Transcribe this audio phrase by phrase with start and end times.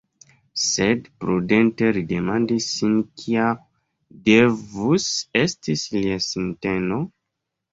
[0.59, 3.51] Sed prudente li demandis sin kia
[4.31, 5.07] devus
[5.43, 7.01] esti lia sinteno?